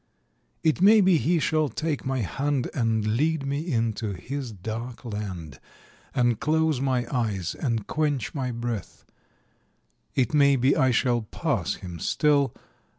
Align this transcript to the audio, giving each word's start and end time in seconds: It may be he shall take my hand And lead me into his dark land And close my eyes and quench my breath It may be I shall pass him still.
It 0.63 0.81
may 0.81 0.99
be 0.99 1.19
he 1.19 1.37
shall 1.37 1.69
take 1.69 2.07
my 2.07 2.21
hand 2.21 2.71
And 2.73 3.05
lead 3.17 3.45
me 3.45 3.71
into 3.71 4.13
his 4.13 4.51
dark 4.51 5.05
land 5.05 5.59
And 6.15 6.39
close 6.39 6.81
my 6.81 7.05
eyes 7.15 7.53
and 7.53 7.85
quench 7.85 8.33
my 8.33 8.49
breath 8.51 9.05
It 10.15 10.33
may 10.33 10.55
be 10.55 10.75
I 10.75 10.89
shall 10.89 11.21
pass 11.21 11.75
him 11.75 11.99
still. 11.99 12.51